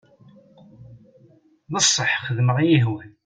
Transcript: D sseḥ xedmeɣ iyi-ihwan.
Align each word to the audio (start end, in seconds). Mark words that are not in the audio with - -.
D 1.71 1.73
sseḥ 1.85 2.13
xedmeɣ 2.25 2.57
iyi-ihwan. 2.59 3.09